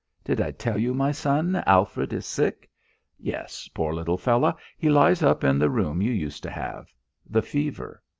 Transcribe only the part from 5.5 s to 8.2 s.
the room you used to have. The fever.